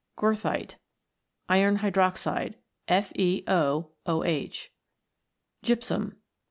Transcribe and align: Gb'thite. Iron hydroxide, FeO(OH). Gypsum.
Gb'thite. 0.17 0.77
Iron 1.47 1.77
hydroxide, 1.77 2.55
FeO(OH). 2.89 4.57
Gypsum. 5.61 6.17